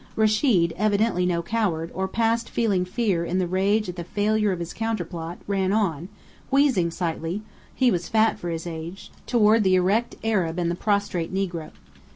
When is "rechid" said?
0.15-0.73